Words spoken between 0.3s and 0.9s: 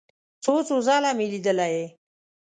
څو څو